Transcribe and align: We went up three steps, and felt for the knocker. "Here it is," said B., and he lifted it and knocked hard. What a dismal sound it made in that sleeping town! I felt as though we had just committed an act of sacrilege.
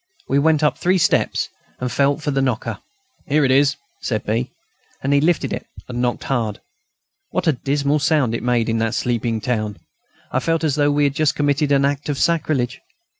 We 0.27 0.39
went 0.39 0.63
up 0.63 0.79
three 0.79 0.97
steps, 0.97 1.49
and 1.79 1.91
felt 1.91 2.23
for 2.23 2.31
the 2.31 2.41
knocker. 2.41 2.79
"Here 3.27 3.45
it 3.45 3.51
is," 3.51 3.75
said 4.01 4.25
B., 4.25 4.49
and 5.03 5.13
he 5.13 5.21
lifted 5.21 5.53
it 5.53 5.67
and 5.87 6.01
knocked 6.01 6.23
hard. 6.23 6.59
What 7.29 7.45
a 7.45 7.53
dismal 7.53 7.99
sound 7.99 8.33
it 8.33 8.41
made 8.41 8.67
in 8.67 8.79
that 8.79 8.95
sleeping 8.95 9.39
town! 9.41 9.77
I 10.31 10.39
felt 10.39 10.63
as 10.63 10.73
though 10.73 10.89
we 10.89 11.03
had 11.03 11.13
just 11.13 11.35
committed 11.35 11.71
an 11.71 11.85
act 11.85 12.09
of 12.09 12.17
sacrilege. 12.17 12.81